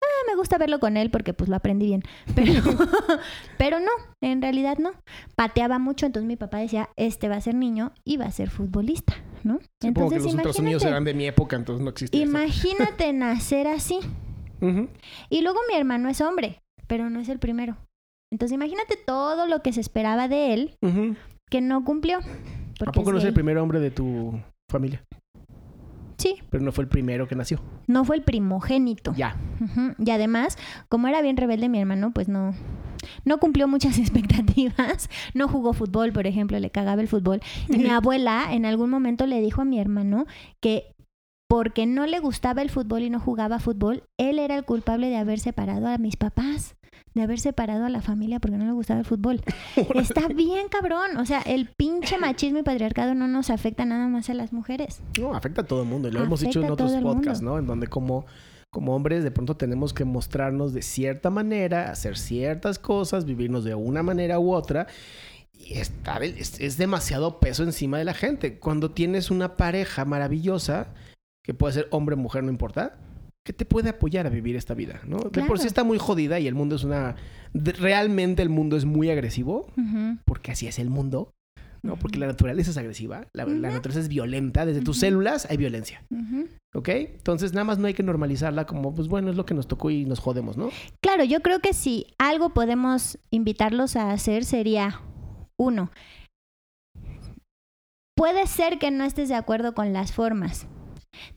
[0.02, 2.02] Ah, me gusta verlo con él porque pues lo aprendí bien.
[2.34, 2.62] Pero,
[3.58, 4.92] pero no, en realidad no.
[5.36, 8.50] Pateaba mucho, entonces mi papá decía, este va a ser niño y va a ser
[8.50, 9.54] futbolista, ¿no?
[9.54, 12.26] Supongo que entonces los ultrasonidos eran de mi época, entonces no existe eso.
[12.26, 13.98] imagínate nacer así.
[15.30, 17.76] Y luego mi hermano es hombre, pero no es el primero.
[18.30, 20.76] Entonces imagínate todo lo que se esperaba de él
[21.50, 22.18] que no cumplió.
[22.86, 24.38] ¿A poco no es el primer hombre de tu
[24.70, 25.02] familia?
[26.18, 27.60] Sí, Pero no fue el primero que nació.
[27.86, 29.14] no fue el primogénito.
[29.16, 29.36] Ya.
[29.98, 32.54] Y además, como era bien rebelde mi hermano, pues no,
[33.24, 35.08] no cumplió muchas expectativas.
[35.34, 37.40] No jugó fútbol, por ejemplo, le cagaba el fútbol.
[37.68, 40.26] Y mi abuela en algún momento le dijo a mi hermano
[40.60, 40.92] que
[41.48, 45.16] porque no le gustaba el fútbol y no jugaba fútbol, él era el culpable de
[45.16, 46.74] haber separado a mis papás,
[47.18, 49.42] de haber separado a la familia porque no le gustaba el fútbol.
[49.94, 51.16] Está bien cabrón.
[51.18, 55.00] O sea, el pinche machismo y patriarcado no nos afecta nada más a las mujeres.
[55.18, 56.08] No, afecta a todo el mundo.
[56.08, 57.42] Y lo hemos dicho en otros podcasts.
[57.42, 57.58] ¿no?
[57.58, 58.24] En donde como,
[58.70, 63.74] como hombres de pronto tenemos que mostrarnos de cierta manera, hacer ciertas cosas, vivirnos de
[63.74, 64.86] una manera u otra.
[65.52, 68.58] Y está, es, es demasiado peso encima de la gente.
[68.60, 70.94] Cuando tienes una pareja maravillosa,
[71.42, 72.96] que puede ser hombre o mujer, no importa,
[73.48, 75.16] que te puede apoyar a vivir esta vida, ¿no?
[75.16, 75.56] De por Claro.
[75.56, 77.16] sí está muy jodida y el mundo es una...
[77.54, 79.72] realmente el mundo es muy agresivo,
[80.26, 81.32] porque así es el mundo,
[81.80, 81.96] ¿no?
[81.96, 86.04] Porque la naturaleza es agresiva, la, la naturaleza es violenta, desde tus células hay violencia.
[86.74, 86.88] ¿ok?
[86.90, 89.88] Entonces nada más no hay que normalizarla como, pues bueno, es lo que nos tocó
[89.88, 90.68] y nos jodemos, ¿no?
[91.00, 95.00] Claro, yo creo que si algo podemos invitarlos a hacer sería,
[95.56, 95.90] uno,
[98.14, 100.66] puede ser que no estés de acuerdo con las formas.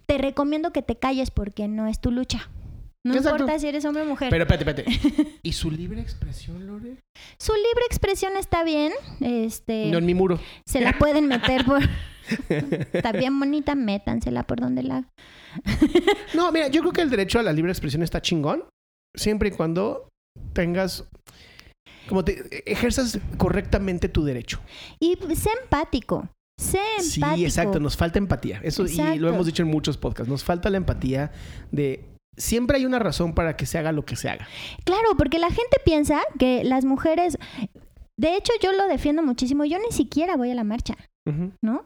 [0.05, 2.49] Te recomiendo que te calles porque no es tu lucha.
[3.03, 3.37] No Exacto.
[3.39, 4.29] importa si eres hombre o mujer.
[4.29, 5.39] Pero espérate, espérate.
[5.43, 6.97] ¿Y su libre expresión, Lore?
[7.39, 8.93] Su libre expresión está bien.
[9.21, 10.39] Este, No en mi muro.
[10.67, 11.81] se la pueden meter por...
[12.93, 15.09] está bien bonita, métansela por donde la...
[16.35, 18.65] No, mira, yo creo que el derecho a la libre expresión está chingón,
[19.17, 20.07] siempre y cuando
[20.53, 21.09] tengas,
[22.07, 24.61] como te ejerzas correctamente tu derecho.
[24.99, 26.29] Y sé empático.
[26.61, 27.35] Sé empático.
[27.37, 28.59] Sí, exacto, nos falta empatía.
[28.63, 29.19] Eso y Exacto.
[29.19, 31.31] lo hemos dicho en muchos podcasts, nos falta la empatía
[31.71, 32.05] de
[32.37, 34.47] siempre hay una razón para que se haga lo que se haga.
[34.85, 37.37] Claro, porque la gente piensa que las mujeres,
[38.17, 40.95] de hecho yo lo defiendo muchísimo, yo ni siquiera voy a la marcha.
[41.63, 41.85] ¿no?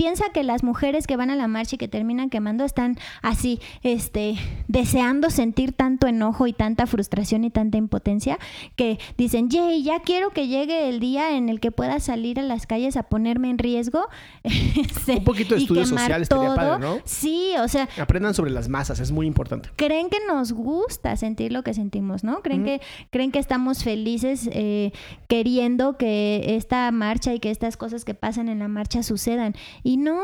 [0.00, 3.60] Piensa que las mujeres que van a la marcha y que terminan quemando están así,
[3.82, 4.36] este,
[4.66, 8.38] deseando sentir tanto enojo y tanta frustración y tanta impotencia
[8.76, 12.42] que dicen, yay, ya quiero que llegue el día en el que pueda salir a
[12.42, 14.08] las calles a ponerme en riesgo.
[14.42, 16.56] este, Un poquito de y estudio quemar social estaría todo".
[16.56, 16.98] padre, ¿no?
[17.04, 19.68] Sí, o sea, Aprendan sobre las masas, es muy importante.
[19.76, 22.40] creen que nos gusta sentir lo que sentimos, ¿no?
[22.40, 24.92] Creen que creen que estamos felices eh,
[25.28, 29.54] queriendo que esta marcha y que estas cosas que pasan en la marcha sucedan
[29.89, 30.20] y no.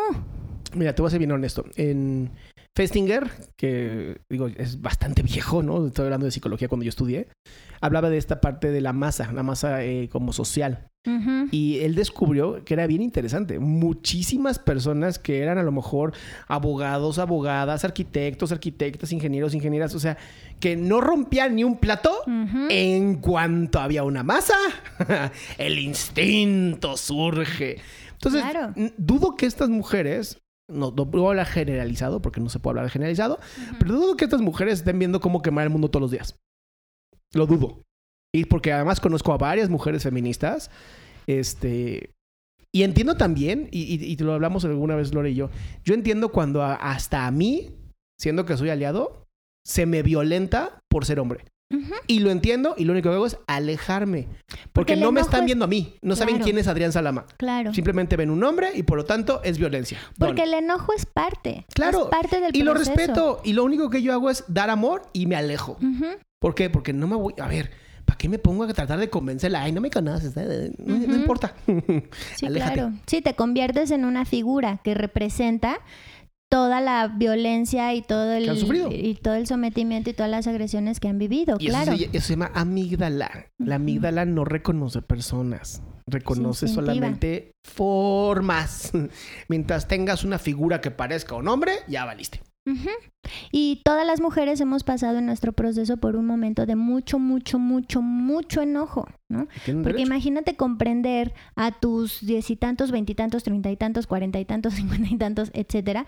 [0.74, 1.64] Mira, te voy a ser bien honesto.
[1.76, 2.30] En
[2.76, 5.86] Festinger, que digo, es bastante viejo, ¿no?
[5.86, 7.28] Estoy hablando de psicología cuando yo estudié,
[7.80, 10.88] hablaba de esta parte de la masa, la masa eh, como social.
[11.52, 13.60] Y él descubrió que era bien interesante.
[13.60, 16.12] Muchísimas personas que eran a lo mejor
[16.48, 20.18] abogados, abogadas, arquitectos, arquitectas, ingenieros, ingenieras, o sea,
[20.58, 22.12] que no rompían ni un plato
[22.68, 24.56] en cuanto había una masa.
[25.58, 27.78] el instinto surge
[28.16, 28.72] Entonces, Claro.
[28.98, 33.38] dudo que estas mujeres, no, no puedo hablar generalizado, porque no se puede hablar generalizado,
[33.78, 36.36] pero dudo que estas mujeres estén viendo cómo quemar el mundo todos los días.
[37.34, 37.82] Lo dudo.
[38.34, 40.70] Y porque además conozco a varias mujeres feministas.
[41.26, 42.10] Este.
[42.72, 45.50] Y entiendo también, y, y- lo hablamos alguna vez Lore y yo,
[45.84, 47.70] yo entiendo cuando a- hasta a mí,
[48.20, 49.24] siendo que soy aliado,
[49.64, 51.44] se me violenta por ser hombre.
[52.06, 54.28] Y lo entiendo y lo único que hago es alejarme.
[54.72, 55.94] Porque, no me están es- viendo a mí.
[56.00, 57.26] No saben quién es Adrián Salama.
[57.36, 57.74] Claro.
[57.74, 59.98] Simplemente ven un hombre y por lo tanto es violencia.
[60.18, 61.66] Porque el enojo es parte.
[61.74, 62.04] Claro.
[62.04, 63.40] Es parte del Y lo respeto.
[63.44, 65.72] Y lo único que yo hago es dar amor y me alejo.
[65.82, 66.06] Ujú.
[66.38, 66.70] ¿Por qué?
[66.70, 67.34] Porque no me voy...
[67.40, 67.70] A ver,
[68.04, 69.62] ¿para qué me pongo a tratar de convencerla?
[69.62, 70.36] Ay, no me conoces.
[70.36, 71.14] eh, No, no Ujú.
[71.14, 71.54] importa.
[72.36, 72.92] Sí, claro.
[73.06, 75.80] Sí, te conviertes en una figura que representa
[76.48, 78.44] toda la violencia y todo el
[78.92, 81.96] y todo el sometimiento y todas las agresiones que han vivido, Y eso, claro.
[81.96, 83.50] se, eso se llama amígdala.
[83.58, 85.82] La amígdala no reconoce personas.
[86.06, 88.92] Reconoce solamente formas.
[89.48, 92.40] Mientras tengas una figura que parezca un hombre, ya valiste.
[92.66, 92.90] Ujú.
[93.52, 97.60] Y todas las mujeres hemos pasado en nuestro proceso por un momento de mucho, mucho,
[97.60, 99.46] mucho, mucho enojo, ¿no?
[99.46, 99.98] Porque derecho.
[100.00, 105.08] imagínate comprender a tus diez y tantos, veintitantos, treinta y tantos, cuarenta y tantos, cincuenta
[105.08, 106.06] y tantos, etcétera,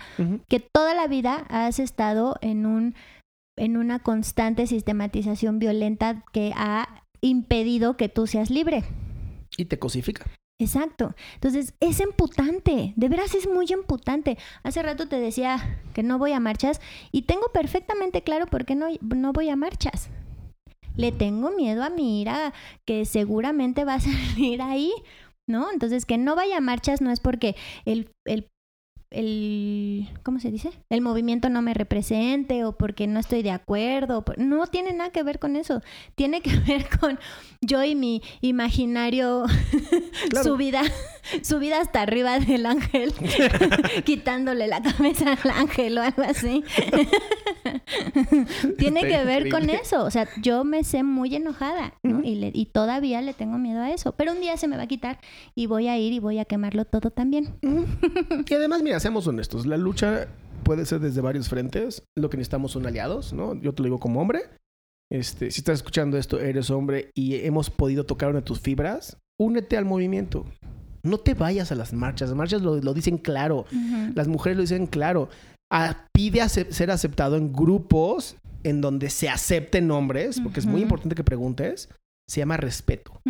[0.48, 2.94] que toda la vida has estado en un
[3.56, 8.84] en una constante sistematización violenta que ha impedido que tú seas libre.
[9.56, 10.26] Y te cosifica.
[10.60, 11.14] Exacto.
[11.34, 14.36] Entonces, es emputante, de veras es muy emputante.
[14.64, 16.80] Hace rato te decía que no voy a marchas
[17.12, 20.10] y tengo perfectamente claro por qué no, no voy a marchas.
[20.96, 22.52] Le tengo miedo a mi ira
[22.84, 24.00] que seguramente va a
[24.34, 24.92] salir ahí,
[25.46, 25.70] ¿no?
[25.70, 28.48] Entonces, que no vaya a marchas no es porque el, el,
[29.10, 30.70] el ¿cómo se dice?
[30.90, 34.24] El movimiento no me represente o porque no estoy de acuerdo.
[34.24, 35.82] por- No tiene nada que ver con eso.
[36.14, 37.18] Tiene que ver con
[37.60, 39.44] yo y mi imaginario
[40.30, 40.44] Claro.
[40.48, 40.82] subida,
[41.42, 43.12] subida hasta arriba del ángel,
[44.04, 46.62] quitándole la cabeza al ángel o algo así.
[48.78, 50.04] Tiene Está que ver con eso.
[50.04, 52.22] O sea, yo me sé muy enojada ¿no?
[52.22, 54.12] Y, le- y todavía le tengo miedo a eso.
[54.12, 55.18] Pero un día se me va a quitar
[55.54, 57.54] y voy a ir y voy a quemarlo todo también.
[58.48, 59.66] Y además, mira, seamos honestos.
[59.66, 60.28] La lucha
[60.62, 62.02] puede ser desde varios frentes.
[62.16, 63.54] Lo que necesitamos son aliados, ¿no?
[63.60, 64.42] Yo te lo digo como hombre.
[65.10, 69.16] Este, si estás escuchando esto, eres hombre y hemos podido tocar una de tus fibras,
[69.38, 70.44] únete al movimiento.
[71.02, 72.28] No te vayas a las marchas.
[72.30, 73.64] Las marchas lo, lo dicen claro.
[74.14, 75.28] Las mujeres lo dicen claro.
[75.70, 80.82] Ah, pide ace- ser aceptado en grupos en donde se acepten hombres, porque es muy
[80.82, 81.88] importante que preguntes.
[82.28, 83.22] Se llama respeto.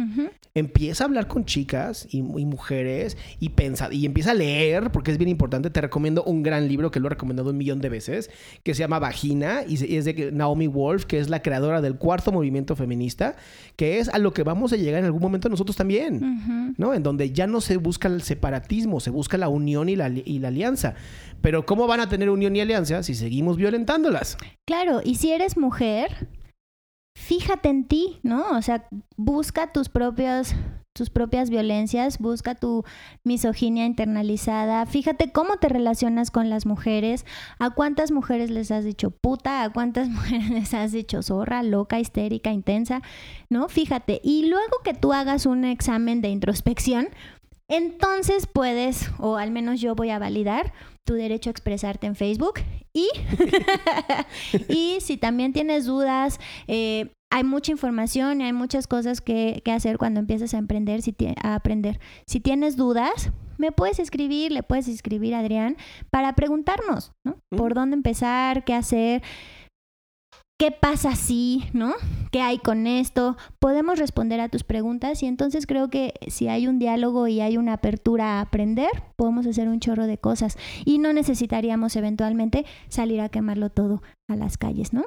[0.54, 5.12] Empieza a hablar con chicas y, y mujeres y pensa, y empieza a leer, porque
[5.12, 5.70] es bien importante.
[5.70, 8.28] Te recomiendo un gran libro que lo he recomendado un millón de veces,
[8.64, 12.32] que se llama Vagina, y, es de Naomi Wolf, que es la creadora del cuarto
[12.32, 13.36] movimiento feminista,
[13.76, 16.74] que es a lo que vamos a llegar en algún momento nosotros también.
[16.76, 16.92] ¿no?
[16.92, 20.40] En donde ya no se busca el separatismo, se busca la unión y la, y
[20.40, 20.94] la alianza.
[21.40, 24.36] Pero ¿cómo van a tener unión y alianza si seguimos violentándolas?
[24.66, 26.28] Claro, y si eres mujer,
[27.18, 28.56] fíjate en ti, ¿no?
[28.56, 30.54] O sea, busca tus propios
[30.98, 32.84] tus propias violencias, busca tu
[33.22, 37.24] misoginia internalizada, fíjate cómo te relacionas con las mujeres,
[37.60, 42.00] a cuántas mujeres les has dicho puta, a cuántas mujeres les has dicho zorra, loca,
[42.00, 43.00] histérica, intensa,
[43.48, 43.68] ¿no?
[43.68, 47.08] Fíjate, y luego que tú hagas un examen de introspección,
[47.68, 50.72] entonces puedes, o al menos yo voy a validar
[51.04, 52.60] tu derecho a expresarte en Facebook
[52.92, 53.08] y,
[54.68, 59.72] y si también tienes dudas, eh, hay mucha información y hay muchas cosas que, que
[59.72, 62.00] hacer cuando empiezas a emprender, si a aprender.
[62.26, 65.76] Si tienes dudas, me puedes escribir, le puedes escribir a Adrián
[66.10, 67.42] para preguntarnos, ¿no?
[67.50, 69.22] Por dónde empezar, qué hacer,
[70.58, 71.94] qué pasa si, ¿no?
[72.32, 73.36] ¿Qué hay con esto?
[73.60, 77.56] Podemos responder a tus preguntas y entonces creo que si hay un diálogo y hay
[77.56, 83.20] una apertura a aprender, podemos hacer un chorro de cosas y no necesitaríamos eventualmente salir
[83.20, 85.04] a quemarlo todo a las calles, ¿no?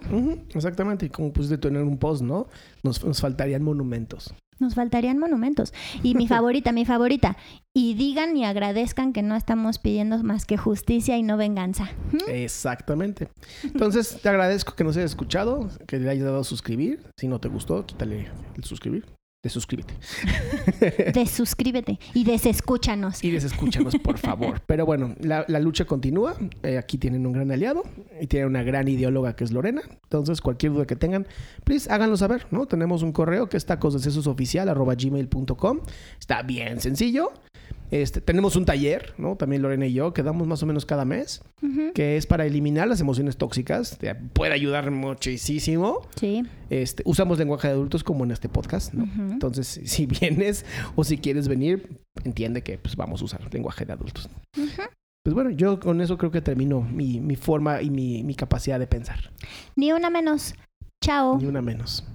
[0.54, 2.48] Exactamente, y como pusiste tú en un post, ¿no?
[2.84, 4.34] Nos, nos faltarían monumentos.
[4.60, 5.74] Nos faltarían monumentos.
[6.04, 7.38] Y mi favorita, mi favorita.
[7.74, 11.90] Y digan y agradezcan que no estamos pidiendo más que justicia y no venganza.
[12.12, 12.30] ¿Mm?
[12.30, 13.30] Exactamente.
[13.64, 17.02] Entonces, te agradezco que nos hayas escuchado, que le hayas dado a suscribir.
[17.18, 19.06] Si no te gustó, quítale el suscribir.
[19.44, 19.96] Desuscríbete.
[21.14, 23.24] Desuscríbete y desescúchanos.
[23.24, 24.62] Y desescúchanos, por favor.
[24.68, 26.36] Pero bueno, la, la lucha continúa.
[26.62, 27.82] Eh, aquí tienen un gran aliado
[28.20, 29.82] y tienen una gran ideóloga que es Lorena.
[30.04, 31.26] Entonces, cualquier duda que tengan,
[31.64, 32.68] please háganlo saber, ¿no?
[32.68, 35.80] Tenemos un correo que es tacosdecesosoficial.gmail.com.
[36.20, 37.32] Está bien sencillo.
[37.92, 39.36] Este, tenemos un taller, ¿no?
[39.36, 41.44] También Lorena y yo, que damos más o menos cada mes,
[41.94, 43.98] que es para eliminar las emociones tóxicas.
[43.98, 46.08] Te puede ayudar muchísimo.
[46.16, 46.44] Sí.
[46.70, 49.04] Este, usamos lenguaje de adultos como en este podcast, ¿no?
[49.32, 50.66] Entonces, si vienes
[50.96, 54.30] o si quieres venir, entiende que pues, vamos a usar lenguaje de adultos.
[55.24, 58.80] Pues bueno, yo con eso creo que termino mi, mi forma y mi, mi capacidad
[58.80, 59.32] de pensar.
[59.76, 60.56] Ni una menos.
[61.04, 61.38] Chao.
[61.38, 62.06] Ni una menos.